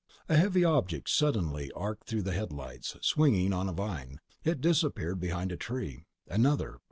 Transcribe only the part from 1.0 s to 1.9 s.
suddenly